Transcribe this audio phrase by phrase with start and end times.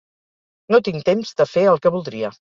[0.75, 2.33] No tinc temps de fer el que voldria